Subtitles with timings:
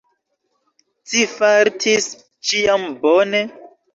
[1.09, 2.09] Ci fartis
[2.53, 3.45] ĉiam bone?